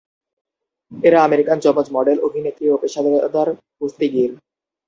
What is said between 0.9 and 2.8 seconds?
এরা আমেরিকান যমজ মডেল, অভিনেত্রী ও